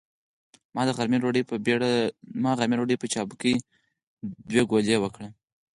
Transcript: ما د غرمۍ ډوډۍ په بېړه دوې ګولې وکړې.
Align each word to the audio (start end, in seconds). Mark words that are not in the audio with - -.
ما 0.75 0.81
د 0.85 0.89
غرمۍ 0.97 1.17
ډوډۍ 1.21 1.43
په 1.49 1.55
بېړه 1.65 1.89
دوې 4.49 4.63
ګولې 4.69 4.97
وکړې. 4.99 5.29